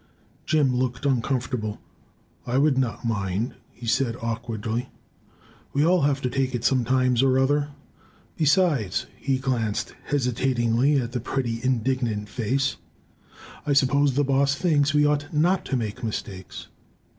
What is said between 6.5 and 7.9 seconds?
it sometime or other.